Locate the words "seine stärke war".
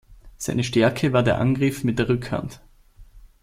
0.35-1.21